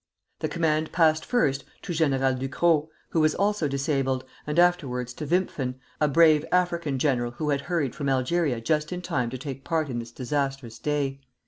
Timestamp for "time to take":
9.03-9.63